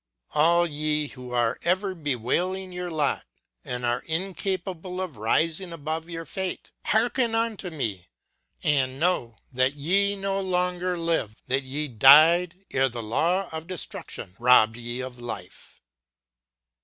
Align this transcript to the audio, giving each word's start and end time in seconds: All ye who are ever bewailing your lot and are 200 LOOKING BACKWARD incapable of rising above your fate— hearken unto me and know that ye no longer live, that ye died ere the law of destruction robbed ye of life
All 0.33 0.65
ye 0.65 1.09
who 1.09 1.29
are 1.31 1.59
ever 1.61 1.93
bewailing 1.93 2.71
your 2.71 2.89
lot 2.89 3.23
and 3.63 3.85
are 3.85 4.01
200 4.01 4.01
LOOKING 4.01 4.01
BACKWARD 4.23 4.29
incapable 4.31 4.99
of 4.99 5.17
rising 5.17 5.71
above 5.71 6.09
your 6.09 6.25
fate— 6.25 6.71
hearken 6.85 7.35
unto 7.35 7.69
me 7.69 8.07
and 8.63 8.99
know 8.99 9.37
that 9.51 9.75
ye 9.75 10.15
no 10.15 10.39
longer 10.41 10.97
live, 10.97 11.35
that 11.45 11.61
ye 11.61 11.87
died 11.87 12.65
ere 12.71 12.89
the 12.89 13.03
law 13.03 13.47
of 13.51 13.67
destruction 13.67 14.35
robbed 14.39 14.77
ye 14.77 15.01
of 15.01 15.19
life 15.19 15.79